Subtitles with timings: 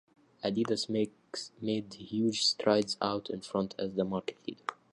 [0.43, 4.63] Adidas made huge strides out in front as the market leader.